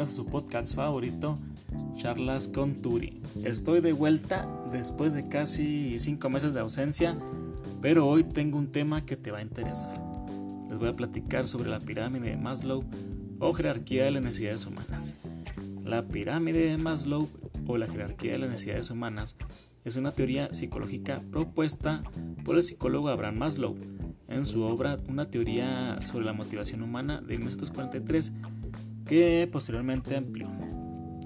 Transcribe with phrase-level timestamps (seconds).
[0.00, 1.38] a su podcast favorito,
[1.96, 3.22] Charlas con Turi.
[3.44, 7.16] Estoy de vuelta después de casi 5 meses de ausencia,
[7.80, 9.98] pero hoy tengo un tema que te va a interesar.
[10.68, 12.84] Les voy a platicar sobre la pirámide de Maslow
[13.38, 15.14] o jerarquía de las necesidades humanas.
[15.82, 17.30] La pirámide de Maslow
[17.66, 19.34] o la jerarquía de las necesidades humanas
[19.84, 22.02] es una teoría psicológica propuesta
[22.44, 23.76] por el psicólogo Abraham Maslow
[24.28, 28.32] en su obra Una teoría sobre la motivación humana de 1943
[29.06, 30.48] que posteriormente amplió.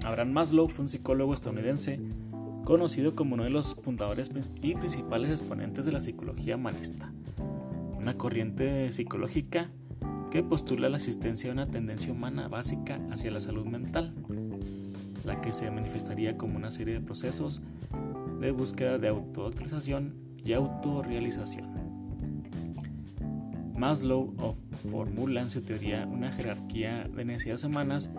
[0.04, 1.98] Abraham Maslow fue un psicólogo estadounidense
[2.64, 4.30] conocido como uno de los fundadores
[4.62, 7.10] y principales exponentes de la psicología humanista,
[7.98, 9.68] una corriente psicológica
[10.30, 14.14] que postula la existencia de una tendencia humana básica hacia la salud mental,
[15.24, 17.62] la que se manifestaría como una serie de procesos
[18.40, 21.79] de búsqueda de autoactualización y autorrealización.
[23.80, 24.34] Maslow
[24.90, 28.10] formula en su teoría una jerarquía de necesidades humanas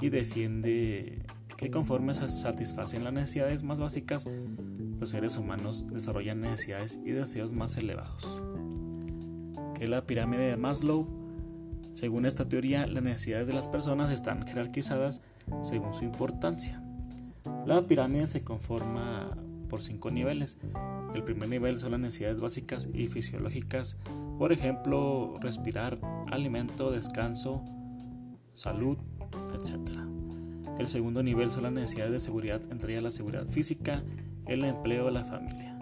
[0.00, 1.22] y defiende
[1.58, 4.26] que conforme se satisfacen las necesidades más básicas,
[4.98, 8.42] los seres humanos desarrollan necesidades y deseos más elevados.
[9.74, 11.06] Que es la pirámide de Maslow?
[11.92, 15.20] Según esta teoría, las necesidades de las personas están jerarquizadas
[15.62, 16.82] según su importancia.
[17.66, 19.36] La pirámide se conforma
[19.68, 20.56] por cinco niveles.
[21.14, 23.98] El primer nivel son las necesidades básicas y fisiológicas
[24.38, 25.98] por ejemplo, respirar,
[26.30, 27.64] alimento, descanso,
[28.54, 28.98] salud,
[29.54, 30.06] etc.
[30.78, 34.02] El segundo nivel son las necesidades de seguridad, entre ellas la seguridad física,
[34.46, 35.78] el empleo, la familia.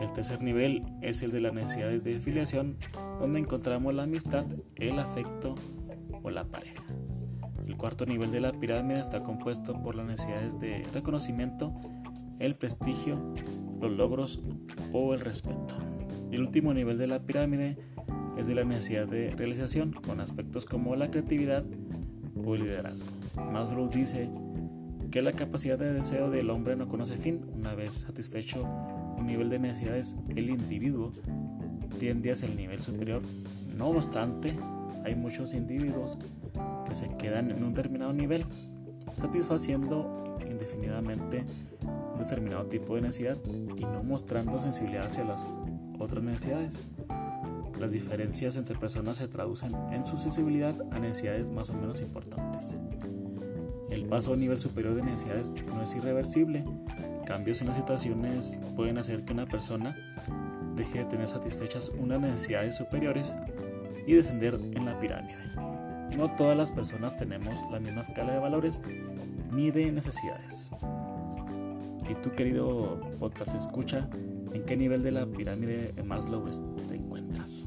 [0.00, 2.76] El tercer nivel es el de las necesidades de afiliación,
[3.18, 4.46] donde encontramos la amistad,
[4.76, 5.54] el afecto
[6.22, 6.82] o la pareja.
[7.66, 11.72] El cuarto nivel de la pirámide está compuesto por las necesidades de reconocimiento,
[12.38, 13.16] el prestigio,
[13.80, 14.40] los logros
[14.92, 15.91] o el respeto.
[16.32, 17.76] El último nivel de la pirámide
[18.38, 21.62] es de la necesidad de realización, con aspectos como la creatividad
[22.42, 23.10] o el liderazgo.
[23.52, 24.30] Maslow dice
[25.10, 27.44] que la capacidad de deseo del hombre no conoce fin.
[27.54, 28.66] Una vez satisfecho
[29.18, 31.12] un nivel de necesidades, el individuo
[31.98, 33.20] tiende hacia el nivel superior.
[33.76, 34.54] No obstante,
[35.04, 36.18] hay muchos individuos
[36.88, 38.46] que se quedan en un determinado nivel,
[39.14, 41.44] satisfaciendo indefinidamente
[42.12, 43.38] un determinado tipo de necesidad
[43.76, 45.46] y no mostrando sensibilidad hacia las
[45.98, 46.78] otras necesidades.
[47.78, 52.78] Las diferencias entre personas se traducen en su sensibilidad a necesidades más o menos importantes.
[53.90, 56.64] El paso a nivel superior de necesidades no es irreversible.
[57.26, 59.96] Cambios en las situaciones pueden hacer que una persona
[60.76, 63.34] deje de tener satisfechas unas necesidades superiores
[64.06, 65.38] y descender en la pirámide.
[66.16, 68.80] No todas las personas tenemos la misma escala de valores
[69.50, 70.70] ni de necesidades.
[72.12, 74.06] Y tú querido podcast escucha,
[74.52, 76.44] en qué nivel de la pirámide de Maslow
[76.86, 77.66] te encuentras.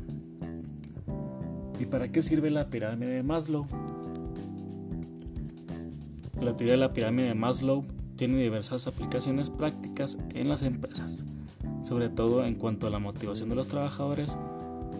[1.79, 3.65] ¿Y para qué sirve la pirámide de Maslow?
[6.39, 7.85] La teoría de la pirámide de Maslow
[8.17, 11.23] tiene diversas aplicaciones prácticas en las empresas,
[11.81, 14.37] sobre todo en cuanto a la motivación de los trabajadores.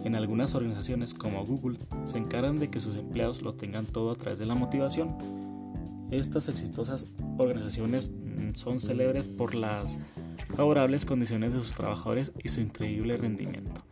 [0.02, 4.16] En algunas organizaciones como Google se encargan de que sus empleados lo tengan todo a
[4.16, 5.45] través de la motivación.
[6.10, 7.06] Estas exitosas
[7.38, 9.98] organizaciones mm, son célebres por las
[10.56, 13.82] favorables condiciones de sus trabajadores y su increíble rendimiento.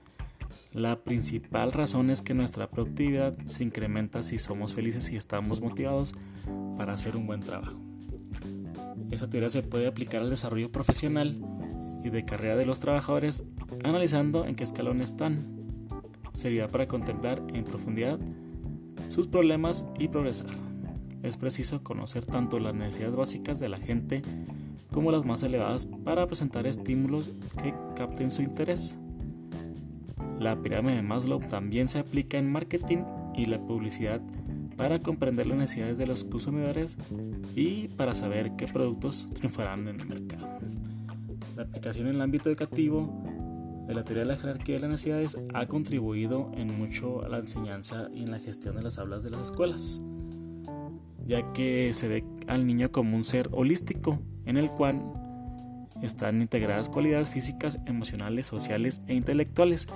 [0.72, 6.12] La principal razón es que nuestra productividad se incrementa si somos felices y estamos motivados
[6.76, 7.80] para hacer un buen trabajo.
[9.10, 11.40] Esta teoría se puede aplicar al desarrollo profesional
[12.02, 13.44] y de carrera de los trabajadores
[13.84, 15.46] analizando en qué escalón están.
[16.34, 18.18] Servirá para contemplar en profundidad
[19.10, 20.73] sus problemas y progresar.
[21.24, 24.20] Es preciso conocer tanto las necesidades básicas de la gente
[24.92, 27.30] como las más elevadas para presentar estímulos
[27.62, 28.98] que capten su interés.
[30.38, 32.98] La pirámide de Maslow también se aplica en marketing
[33.34, 34.20] y la publicidad
[34.76, 36.98] para comprender las necesidades de los consumidores
[37.56, 40.58] y para saber qué productos triunfarán en el mercado.
[41.56, 43.24] La aplicación en el ámbito educativo
[43.86, 47.38] de la teoría de la jerarquía de las necesidades ha contribuido en mucho a la
[47.38, 50.02] enseñanza y en la gestión de las aulas de las escuelas,
[51.26, 55.02] ya que se ve al niño como un ser holístico en el cual
[56.02, 59.88] están integradas cualidades físicas, emocionales, sociales e intelectuales,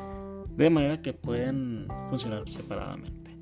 [0.56, 3.36] de manera que pueden funcionar separadamente.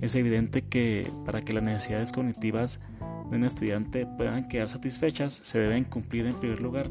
[0.00, 2.80] Es evidente que para que las necesidades cognitivas
[3.30, 6.90] de un estudiante puedan quedar satisfechas, se deben cumplir en primer lugar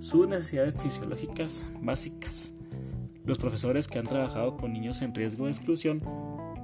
[0.00, 2.54] sus necesidades fisiológicas básicas.
[3.24, 6.00] Los profesores que han trabajado con niños en riesgo de exclusión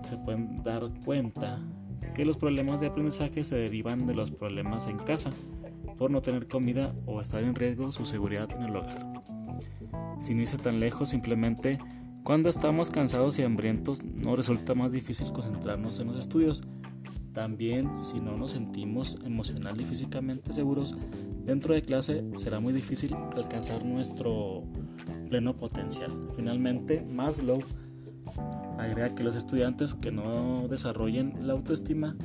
[0.09, 1.61] se pueden dar cuenta
[2.15, 5.31] que los problemas de aprendizaje se derivan de los problemas en casa,
[5.99, 9.23] por no tener comida o estar en riesgo su seguridad en el hogar.
[10.21, 11.79] Sin irse tan lejos, simplemente
[12.25, 16.63] cuando estamos cansados y hambrientos nos resulta más difícil concentrarnos en los estudios.
[17.33, 20.97] También si no nos sentimos emocional y físicamente seguros
[21.45, 24.63] dentro de clase será muy difícil alcanzar nuestro
[25.29, 26.29] pleno potencial.
[26.37, 27.63] Finalmente, Maslow
[28.85, 32.17] agrega que los estudiantes que no desarrollen la autoestima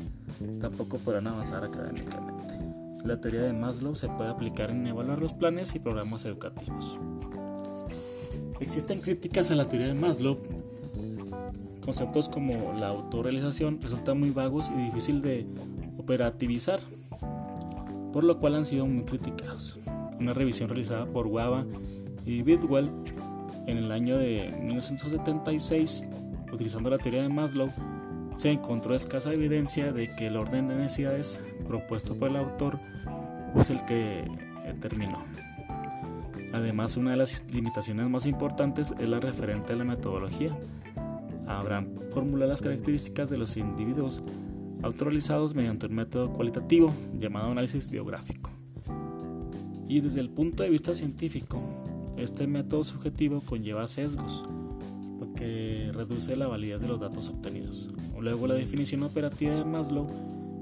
[0.59, 2.56] tampoco podrán avanzar académicamente.
[3.06, 6.97] La teoría de Maslow se puede aplicar en evaluar los planes y programas educativos.
[8.59, 10.38] Existen críticas a la teoría de Maslow
[11.89, 15.47] Conceptos como la autorrealización resultan muy vagos y difícil de
[15.97, 16.79] operativizar,
[18.13, 19.79] por lo cual han sido muy criticados.
[20.19, 21.65] Una revisión realizada por Wava
[22.27, 22.91] y Bidwell
[23.65, 26.06] en el año de 1976,
[26.51, 27.71] utilizando la teoría de Maslow,
[28.35, 32.79] se encontró escasa evidencia de que el orden de necesidades propuesto por el autor
[33.59, 34.23] es el que
[34.79, 35.23] terminó.
[36.53, 40.57] Además, una de las limitaciones más importantes es la referente a la metodología,
[41.47, 44.23] Abraham formula las características de los individuos
[44.83, 48.51] autorizados mediante un método cualitativo llamado análisis biográfico.
[49.87, 51.59] Y desde el punto de vista científico,
[52.17, 54.43] este método subjetivo conlleva sesgos,
[55.36, 57.89] que reduce la validez de los datos obtenidos.
[58.19, 60.07] Luego, la definición operativa de Maslow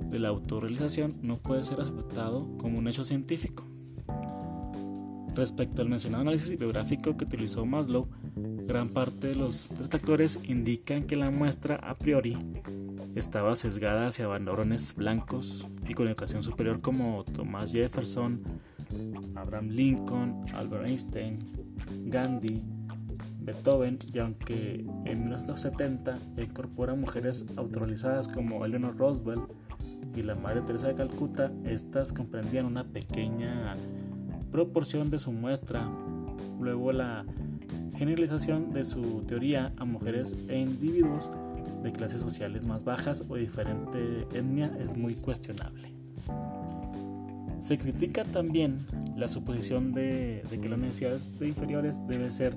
[0.10, 3.66] de la autorrealización no puede ser aceptado como un hecho científico.
[5.36, 8.08] Respecto al mencionado análisis biográfico que utilizó Maslow,
[8.68, 12.38] Gran parte de los detractores indican que la muestra a priori
[13.16, 18.42] estaba sesgada hacia banderones blancos y con educación superior como Thomas Jefferson,
[19.36, 21.38] Abraham Lincoln, Albert Einstein,
[22.08, 22.62] Gandhi,
[23.48, 29.50] Beethoven y aunque en 1970 incorpora mujeres autorizadas como Eleanor Roosevelt
[30.16, 33.76] y la Madre Teresa de Calcuta, estas comprendían una pequeña
[34.52, 35.90] proporción de su muestra.
[36.60, 37.26] Luego la
[37.96, 41.32] generalización de su teoría a mujeres e individuos
[41.84, 45.94] de clases sociales más bajas o diferente etnia es muy cuestionable.
[47.62, 48.86] Se critica también
[49.16, 52.56] la suposición de, que las necesidades de inferiores deben ser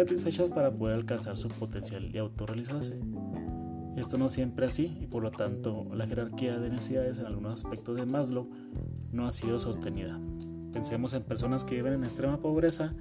[0.00, 3.00] satisfechas para poder alcanzar su potencial y autorrealizarse.
[3.96, 7.96] Esto no siempre así y por lo tanto la jerarquía de necesidades en algunos aspectos
[7.96, 8.48] de Maslow
[9.12, 10.18] no ha sido sostenida.
[10.72, 12.92] Pensemos en personas que viven en extrema pobreza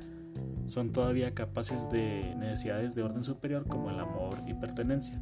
[0.67, 5.21] son todavía capaces de necesidades de orden superior como el amor y pertenencia.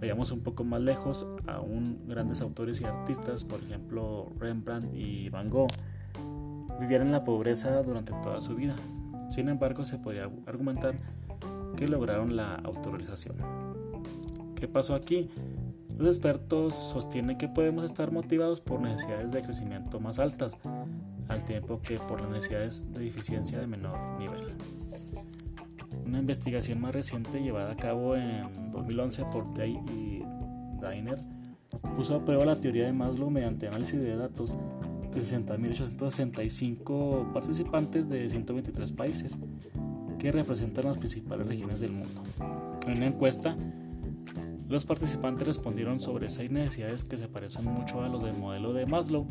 [0.00, 5.48] Vayamos un poco más lejos, aún grandes autores y artistas, por ejemplo Rembrandt y Van
[5.48, 5.70] Gogh,
[6.80, 8.74] vivieron en la pobreza durante toda su vida.
[9.30, 10.94] Sin embargo, se podría argumentar
[11.76, 13.36] que lograron la autorización.
[14.56, 15.30] ¿Qué pasó aquí?
[15.96, 20.56] Los expertos sostienen que podemos estar motivados por necesidades de crecimiento más altas,
[21.28, 24.54] al tiempo que por las necesidades de deficiencia de menor nivel.
[26.04, 30.22] Una investigación más reciente llevada a cabo en 2011 por Day y
[30.80, 31.18] Diner
[31.96, 34.54] puso a prueba la teoría de Maslow mediante análisis de datos
[35.14, 39.38] de 60.865 participantes de 123 países
[40.18, 42.22] que representan las principales regiones del mundo.
[42.86, 43.56] En una encuesta,
[44.68, 48.86] los participantes respondieron sobre seis necesidades que se parecen mucho a los del modelo de
[48.86, 49.26] Maslow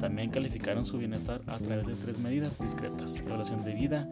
[0.00, 4.08] también calificaron su bienestar a través de tres medidas discretas, evaluación de vida,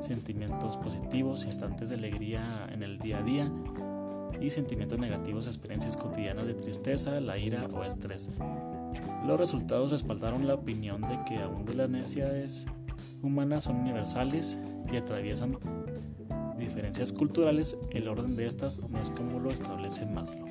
[0.00, 3.52] sentimientos positivos, instantes de alegría en el día a día
[4.40, 8.30] y sentimientos negativos, experiencias cotidianas de tristeza, la ira o estrés.
[9.26, 12.66] Los resultados respaldaron la opinión de que aún de las necesidades
[13.22, 14.58] humanas son universales
[14.90, 15.58] y atraviesan
[16.58, 20.48] diferencias culturales, el orden de estas no es como lo establece Maslow.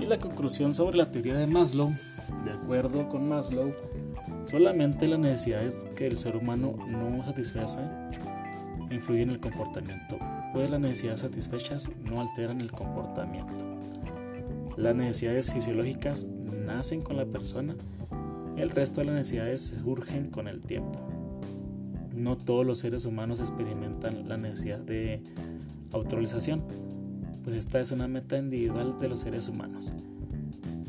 [0.00, 1.92] Y la conclusión sobre la teoría de Maslow
[2.44, 3.72] de acuerdo con Maslow,
[4.44, 7.80] solamente las necesidades que el ser humano no satisface
[8.90, 10.18] influyen en el comportamiento,
[10.52, 13.64] pues las necesidades satisfechas no alteran el comportamiento.
[14.76, 17.74] Las necesidades fisiológicas nacen con la persona,
[18.56, 20.98] el resto de las necesidades surgen con el tiempo.
[22.14, 25.22] No todos los seres humanos experimentan la necesidad de
[25.92, 26.62] autorización,
[27.44, 29.92] pues esta es una meta individual de los seres humanos.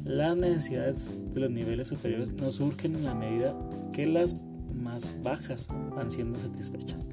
[0.03, 3.55] Las necesidades de los niveles superiores no surgen en la medida
[3.93, 4.35] que las
[4.73, 7.05] más bajas van siendo satisfechas.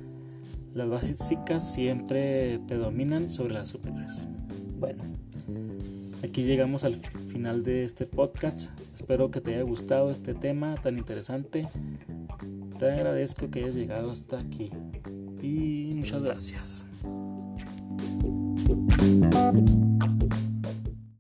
[0.73, 4.29] Las básicas siempre predominan sobre las superiores.
[4.79, 5.05] Bueno,
[6.27, 6.97] aquí llegamos al
[7.29, 8.71] final de este podcast.
[8.95, 11.69] Espero que te haya gustado este tema tan interesante.
[12.79, 14.71] Te agradezco que hayas llegado hasta aquí.
[15.41, 16.87] Y muchas gracias.